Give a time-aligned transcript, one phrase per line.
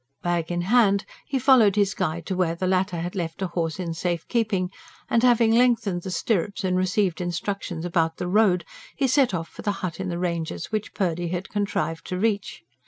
[0.23, 3.79] Bag in hand, he followed his guide to where the latter had left a horse
[3.79, 4.71] in safe keeping;
[5.11, 9.61] and having lengthened the stirrups and received instructions about the road, he set off for
[9.61, 12.63] the hut in the ranges which Purdy had contrived to reach.